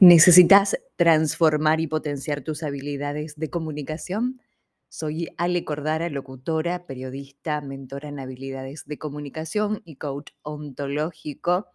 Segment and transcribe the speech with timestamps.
[0.00, 4.40] ¿Necesitas transformar y potenciar tus habilidades de comunicación?
[4.88, 11.66] Soy Ale Cordara, locutora, periodista, mentora en habilidades de comunicación y coach ontológico.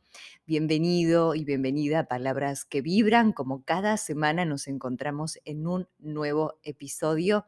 [0.45, 3.33] Bienvenido y bienvenida a Palabras que Vibran.
[3.33, 7.45] Como cada semana nos encontramos en un nuevo episodio.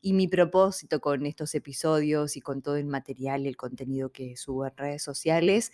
[0.00, 4.34] Y mi propósito con estos episodios y con todo el material y el contenido que
[4.38, 5.72] subo en redes sociales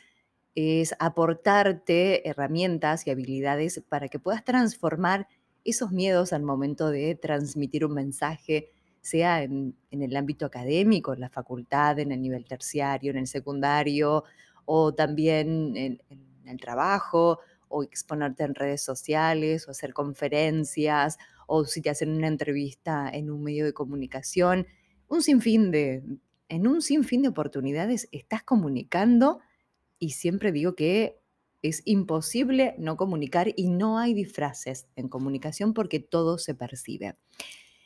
[0.55, 5.29] es aportarte herramientas y habilidades para que puedas transformar
[5.65, 8.71] esos miedos al momento de transmitir un mensaje,
[9.01, 14.25] sea en, el ámbito académico, en la facultad, en el nivel terciario, en el secundario,
[14.65, 21.65] o también en, en el trabajo, o exponerte en redes sociales, o hacer conferencias, o
[21.65, 24.67] si te hacen una entrevista en un medio de comunicación.
[25.09, 26.03] Un sinfín de,
[26.49, 29.41] en un sinfín de oportunidades estás comunicando
[30.03, 31.23] y siempre digo que
[31.63, 37.15] es imposible no comunicar y no hay disfraces en comunicación porque todo se percibe.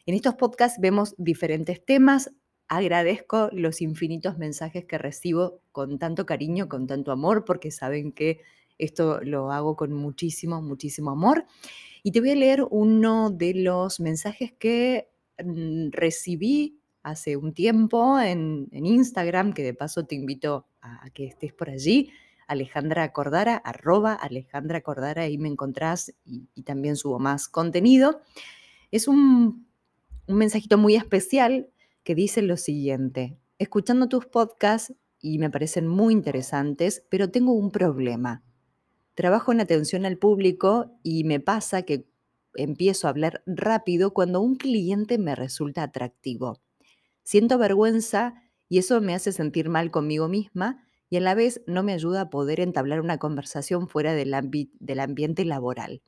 [0.06, 2.32] En estos podcasts vemos diferentes temas.
[2.68, 8.40] Agradezco los infinitos mensajes que recibo con tanto cariño, con tanto amor, porque saben que
[8.78, 11.44] esto lo hago con muchísimo, muchísimo amor.
[12.02, 15.10] Y te voy a leer uno de los mensajes que
[15.44, 20.66] mm, recibí hace un tiempo en, Instagram, que de paso te invito
[21.14, 22.10] que estés por allí,
[22.46, 28.20] Alejandra Cordara, arroba Alejandra Cordara, ahí me encontrás y, también subo más contenido.
[28.90, 29.66] Es un,
[30.26, 31.68] un mensajito muy especial
[32.04, 37.70] que dice lo siguiente, escuchando tus podcasts y me parecen muy interesantes, pero tengo un
[37.70, 38.44] problema.
[39.14, 42.06] Trabajo en atención al público y me pasa que
[42.54, 46.60] empiezo a hablar rápido cuando un cliente me resulta atractivo.
[47.22, 48.34] Siento vergüenza
[48.68, 52.22] y eso me hace sentir mal conmigo misma y a la vez no me ayuda
[52.22, 56.02] a poder entablar una conversación fuera del, ambiente laboral.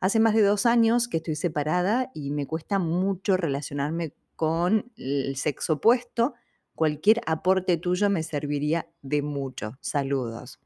[0.00, 5.36] Hace más de dos años que estoy separada y me cuesta mucho relacionarme con el
[5.36, 6.34] sexo opuesto.
[6.74, 9.76] Cualquier aporte tuyo me serviría de mucho.
[9.80, 10.58] Saludos.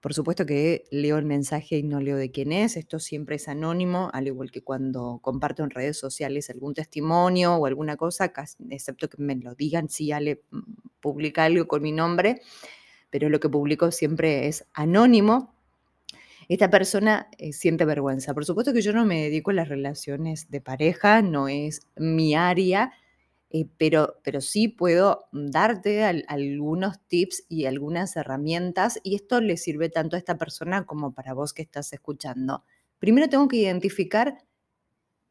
[0.00, 3.48] Por supuesto que leo el mensaje y no leo de quién es, esto siempre es
[3.48, 8.32] anónimo, al igual que cuando comparto en redes sociales algún testimonio o alguna cosa,
[8.70, 10.60] excepto que me lo digan si Ale mm,
[11.00, 12.40] publica algo con mi nombre,
[13.10, 15.54] pero lo que publico siempre es anónimo.
[16.48, 18.32] Esta persona eh, siente vergüenza.
[18.32, 22.34] Por supuesto que yo no me dedico a las relaciones de pareja, no es mi
[22.34, 22.92] área,
[23.50, 29.88] eh, pero, pero sí puedo darte algunos tips y algunas herramientas y esto le sirve
[29.88, 32.64] tanto a esta persona como para vos que estás escuchando.
[33.00, 34.38] Primero tengo que identificar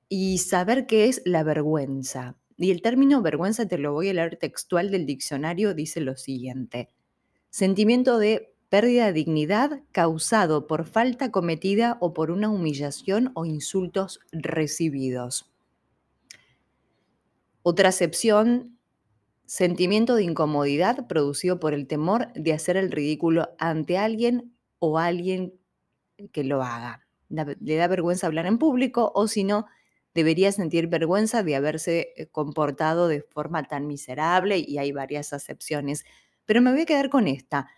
[0.09, 2.35] y saber qué es la vergüenza.
[2.57, 6.89] Y el término vergüenza te lo voy a leer textual del diccionario, dice lo siguiente.
[7.49, 14.19] Sentimiento de pérdida de dignidad causado por falta cometida o por una humillación o insultos
[14.31, 15.48] recibidos.
[17.71, 18.79] Otra acepción,
[19.45, 25.53] sentimiento de incomodidad producido por el temor de hacer el ridículo ante alguien o alguien
[26.31, 27.07] que lo haga.
[27.29, 29.67] Le da vergüenza hablar en público o si no,
[30.15, 36.05] debería sentir vergüenza de haberse eh, comportado de forma tan miserable y hay varias acepciones.
[36.45, 37.69] Pero me voy a quedar con esta.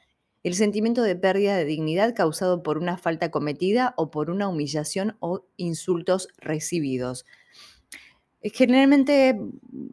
[0.41, 5.17] El sentimiento de pérdida de dignidad causado por una falta cometida o por una humillación
[5.19, 7.25] o insultos recibidos.
[8.41, 9.39] Eh, generalmente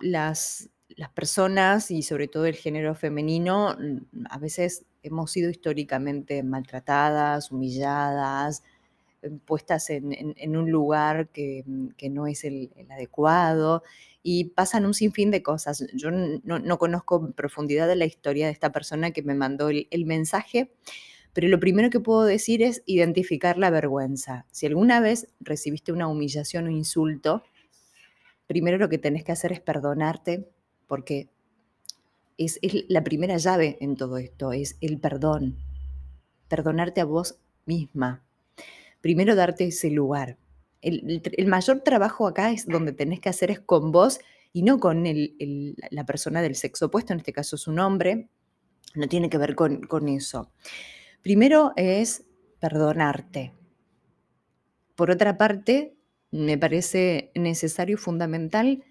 [0.01, 3.77] las, las personas y sobre todo el género femenino
[4.31, 8.63] a veces hemos sido históricamente maltratadas, humilladas,
[9.23, 13.83] eh, puestas en, un lugar que, mm, no es el, adecuado
[14.23, 15.85] y pasan un sinfín de cosas.
[15.95, 20.05] Yo no, conozco en profundidad de la historia de esta persona que me mandó el
[20.07, 20.73] mensaje,
[21.33, 24.47] pero lo primero que puedo decir es identificar la vergüenza.
[24.51, 27.45] Si alguna vez recibiste una humillación o insulto,
[28.49, 30.49] primero lo que tenés que hacer es perdonarte,
[30.89, 31.29] porque
[32.39, 35.57] es, la primera llave en todo esto, es el perdón.
[36.49, 38.25] Perdonarte a vos misma.
[39.01, 40.39] Primero darte ese lugar.
[40.81, 44.21] El, mayor trabajo acá es donde tenés que hacer es con vos
[44.53, 48.29] y no con la persona del sexo opuesto, en este caso es un hombre,
[48.95, 50.51] no tiene que ver con, con eso.
[51.21, 52.25] Primero es
[52.61, 53.53] perdonarte.
[54.95, 55.98] Por otra parte,
[56.31, 58.85] me parece necesario y fundamental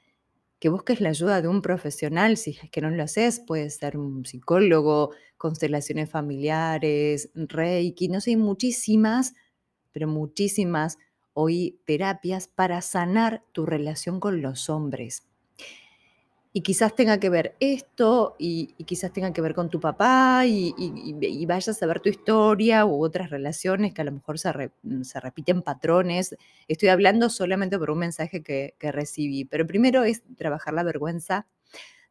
[0.59, 3.97] que busques la ayuda de un profesional, si es que no lo haces, puede ser
[3.97, 9.35] un psicólogo, constelaciones familiares, reiki, no sé, muchísimas,
[9.91, 10.97] pero muchísimas
[11.33, 15.23] hoy terapias para sanar tu relación con los hombres.
[16.57, 20.73] Y quizás tenga que ver esto y, quizás tenga que ver con tu papá y,
[21.45, 24.51] vayas a ver tu historia u otras relaciones que a lo mejor se,
[25.21, 26.35] repiten patrones.
[26.67, 31.45] Estoy hablando solamente por un mensaje que, recibí, pero primero es trabajar la vergüenza,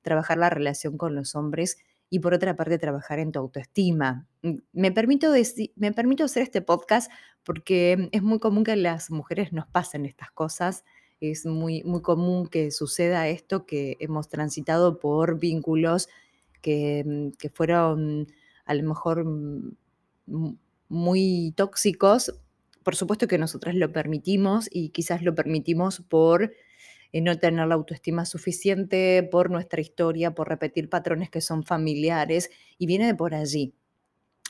[0.00, 1.78] trabajar la relación con los hombres
[2.08, 4.28] y por otra parte trabajar en tu autoestima.
[4.42, 5.32] Mm, me permito,
[5.74, 7.10] me permito hacer este podcast
[7.42, 10.84] porque es muy común que las mujeres nos pasen estas cosas
[11.20, 16.08] es muy, muy común que suceda esto, que hemos transitado por vínculos
[16.62, 18.28] que, mm, que fueron
[18.64, 19.76] a lo mejor mm,
[20.88, 22.34] muy tóxicos.
[22.82, 26.52] Por supuesto que nosotras lo permitimos y quizás lo permitimos por
[27.12, 32.50] eh, no tener la autoestima suficiente, por nuestra historia, por repetir patrones que son familiares
[32.78, 33.74] y viene de por allí.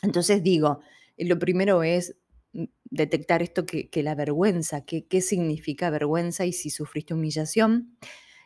[0.03, 0.81] Entonces digo,
[1.19, 2.17] lo primero es
[2.85, 7.97] detectar esto que, la vergüenza, qué significa vergüenza y si sufriste humillación,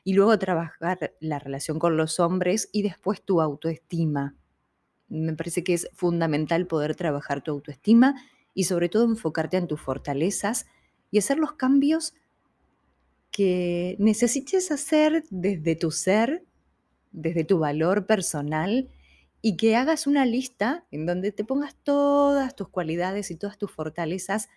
[0.05, 4.35] y luego trabajar la relación con los hombres y después tu autoestima.
[5.09, 8.15] Me parece que es fundamental poder trabajar tu autoestima
[8.55, 10.67] y sobre todo enfocarte en tus fortalezas
[11.11, 12.15] y hacer los cambios
[13.31, 16.45] que necesites hacer desde tu ser,
[17.13, 18.89] desde tu valor personal
[19.43, 23.71] y que hagas una lista en donde te pongas todas tus cualidades y todas tus
[23.71, 24.49] fortalezas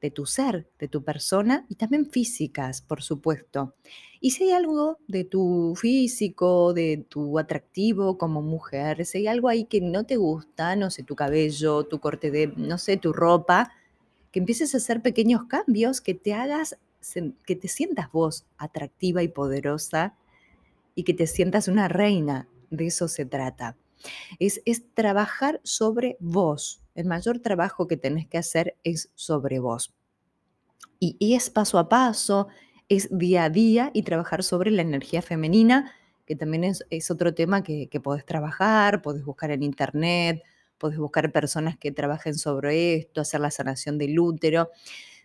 [0.00, 3.74] de tu ser, de tu persona y también físicas, por supuesto.
[4.20, 9.48] Y si hay algo de tu físico, de tu atractivo como mujer, si hay algo
[9.48, 13.14] ahí que no te gusta, no sé, tu cabello, tu corte de, no sé, tu
[13.14, 13.72] ropa,
[14.30, 16.76] que empieces a hacer pequeños cambios que te hagas,
[17.46, 20.18] que te sientas vos atractiva y poderosa
[20.94, 22.46] y que te sientas una reina.
[22.70, 23.76] De eso se trata.
[24.38, 24.60] Es,
[24.94, 26.82] trabajar sobre vos.
[26.94, 29.94] El mayor trabajo que tenés que hacer es sobre vos.
[31.00, 32.48] Y, es paso a paso,
[32.88, 35.92] es día a día y trabajar sobre la energía femenina,
[36.26, 40.42] que también es, otro tema que, que podés trabajar, podés buscar en internet,
[40.78, 44.70] podés buscar personas que trabajen sobre esto, hacer la sanación del útero.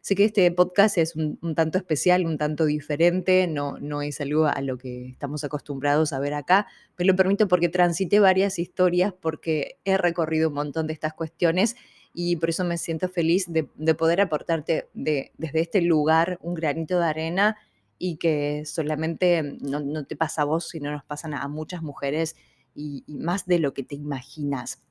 [0.01, 4.45] Sé que este podcast es un, tanto especial, un tanto diferente, no, no es algo
[4.45, 6.67] a lo que estamos acostumbrados a ver acá,
[6.97, 11.75] me lo permito porque transité varias historias, porque he recorrido un montón de estas cuestiones
[12.13, 13.63] y por eso me siento feliz de,
[13.93, 17.57] poder aportarte desde este lugar un granito de arena
[17.97, 22.35] y que solamente no, te pasa a vos, sino nos pasan a, muchas mujeres
[22.73, 24.81] y, y, más de lo que te imaginas.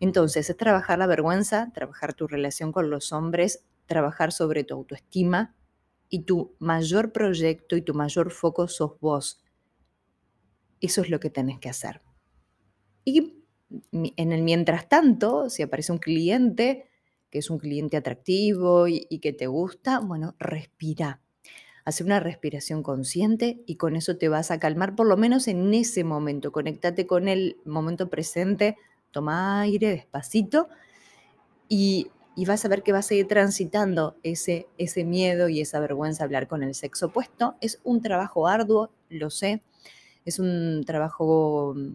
[0.00, 5.54] Entonces, es trabajar la vergüenza, trabajar tu relación con los hombres, trabajar sobre tu autoestima
[6.08, 9.42] y tu mayor proyecto y tu mayor foco sos vos.
[10.80, 12.02] Eso es lo que tenés que hacer.
[13.04, 13.44] Y
[13.90, 16.88] en el mientras tanto, si aparece un cliente
[17.34, 21.20] que es un cliente atractivo y, que te gusta, bueno, respira.
[21.84, 25.74] Hace una respiración consciente y con eso te vas a calmar, por lo menos en
[25.74, 26.52] ese momento.
[26.52, 28.76] Conéctate con el momento presente,
[29.10, 30.68] toma aire despacito
[31.68, 35.80] y y vas a ver que vas a ir transitando ese, ese miedo y esa
[35.80, 37.56] vergüenza hablar con el sexo opuesto.
[37.60, 39.62] Es un trabajo arduo, lo sé,
[40.24, 41.92] es un trabajo mm,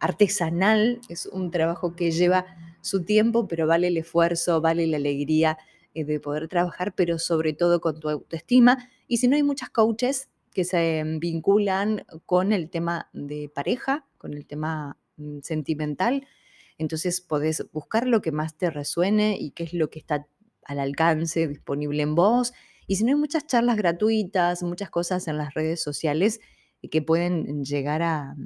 [0.00, 2.46] artesanal, es un trabajo que lleva
[2.80, 5.58] su tiempo, pero vale el esfuerzo, vale la alegría
[5.94, 8.88] eh, de poder trabajar, pero sobre todo con tu autoestima.
[9.08, 14.34] Y si no hay muchas coaches que se vinculan con el tema de pareja, con
[14.34, 16.26] el tema mm, sentimental,
[16.78, 20.26] entonces podés buscar lo que más te resuene y qué es lo que está
[20.64, 22.52] al alcance, disponible en vos.
[22.86, 26.40] Y si no hay muchas charlas gratuitas, muchas cosas en las redes sociales
[26.90, 28.36] que pueden llegar a,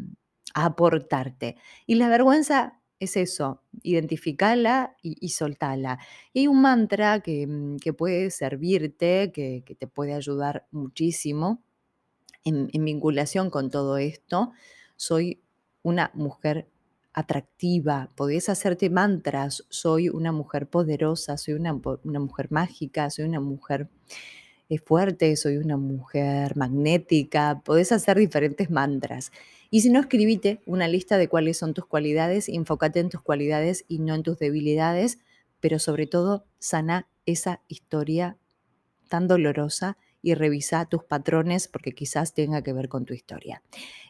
[0.52, 1.57] aportarte.
[1.87, 6.00] Y la vergüenza es eso, identificarla y, soltarla.
[6.33, 11.62] Y hay un mantra que, mm, puede servirte, que, te puede ayudar muchísimo
[12.45, 14.50] en, en vinculación con todo esto.
[14.97, 15.40] Soy
[15.83, 16.69] una mujer
[17.12, 23.88] atractiva, podés hacerte mantras, soy una mujer poderosa, soy una, mujer mágica, soy una mujer
[24.69, 29.33] eh, fuerte, soy una mujer magnética, podés hacer diferentes mantras.
[29.71, 33.85] Y si no, escribite una lista de cuáles son tus cualidades, enfócate en tus cualidades
[33.88, 35.19] y no en tus debilidades,
[35.61, 38.37] pero sobre todo sana esa historia
[39.09, 43.62] tan dolorosa y revisa tus patrones porque quizás tenga que ver con tu historia.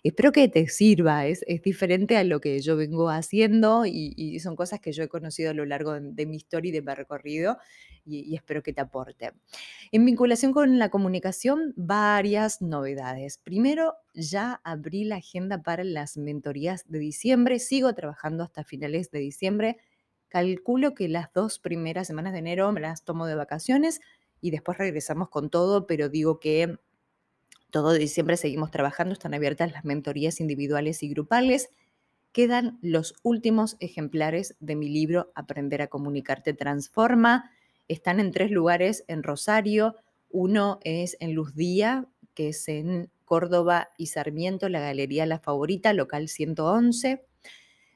[0.02, 4.57] Espero que te sirva, es, es diferente a lo que yo vengo haciendo y, son
[4.57, 7.59] cosas que yo he conocido a lo largo de, mi historia y de mi recorrido
[8.05, 9.33] y, espero que te aporte.
[9.93, 13.38] En vinculación con la comunicación, varias novedades.
[13.38, 19.21] Primero, ya abrí la agenda para las mentorías de diciembre, sigo trabajando hasta finales de
[19.21, 19.76] diciembre.
[20.29, 24.00] Calculo que las dos primeras semanas de enero me las tomo de vacaciones
[24.40, 26.78] y después regresamos con todo, pero digo que
[27.70, 31.70] Todo diciembre seguimos trabajando, están abiertas las mentorías individuales y grupales.
[32.32, 37.50] Quedan los últimos ejemplares de mi libro Aprender a comunicarte transforma.
[37.87, 39.94] Están en tres lugares en Rosario.
[40.30, 45.92] Uno es en Luz Día, que es en Córdoba y Sarmiento, la Galería La Favorita,
[45.92, 47.25] local 111.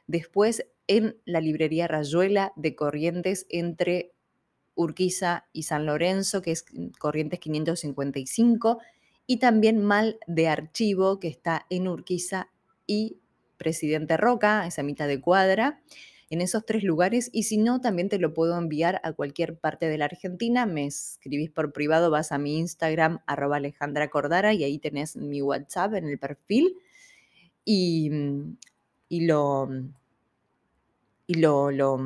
[0.06, 4.13] Después en la librería Rayuela de Corrientes entre
[4.74, 6.64] Urquiza y San Lorenzo, que es
[6.98, 8.78] Corrientes 555.
[9.26, 12.48] Y también Mal de Archivo, que está en Urquiza
[12.86, 13.18] y
[13.56, 15.80] Presidente Roca, esa mitad de cuadra,
[16.30, 17.30] en esos tres lugares.
[17.32, 20.66] Y si no, también te lo puedo enviar a cualquier parte de la Argentina.
[20.66, 25.40] Me escribís por privado, vas a mi Instagram, arroba Alejandra Cordara, y ahí tenés mi
[25.42, 26.76] WhatsApp en el perfil.
[27.64, 28.10] Y,
[29.08, 29.68] y lo.
[31.26, 31.98] Y lo, lo,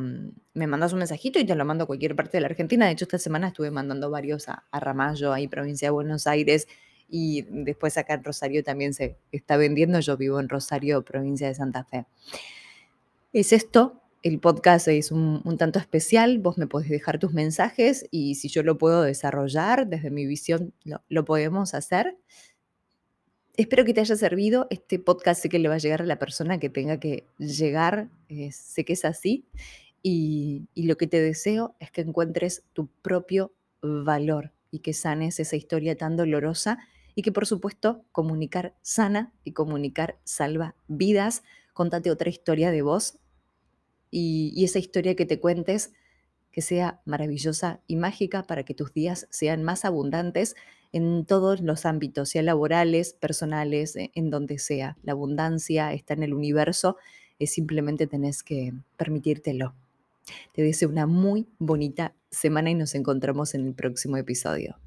[0.58, 2.86] me mandas un mensajito y te lo mando a cualquier parte de la Argentina.
[2.86, 6.68] De hecho, esta semana estuve mandando varios a, Ramallo, ahí provincia de Buenos Aires,
[7.08, 9.98] y después acá en Rosario también se está vendiendo.
[10.00, 12.06] Yo vivo en Rosario, provincia de Santa Fe.
[13.32, 18.34] Es esto, el podcast es un, tanto especial, vos me podés dejar tus mensajes y
[18.34, 20.74] si yo lo puedo desarrollar desde mi visión,
[21.08, 22.16] lo, podemos hacer.
[23.58, 24.68] Espero que te haya servido.
[24.70, 28.08] Este podcast sé que le va a llegar a la persona que tenga que llegar,
[28.28, 29.44] eh, sé que es así.
[30.00, 35.56] y lo que te deseo es que encuentres tu propio valor y que sanes esa
[35.56, 36.78] historia tan dolorosa
[37.16, 41.42] y que por supuesto comunicar sana y comunicar salva vidas.
[41.74, 43.18] Contate otra historia de vos
[44.12, 45.92] y, esa historia que te cuentes
[46.52, 50.54] que sea maravillosa y mágica para que tus días sean más abundantes
[50.92, 54.96] en todos los ámbitos, sea laborales, personales, e, en donde sea.
[55.02, 56.96] La abundancia está en el universo,
[57.38, 59.74] es simplemente tenés que permitírtelo.
[60.52, 64.78] Te deseo una muy bonita semana y nos encontramos en el próximo episodio.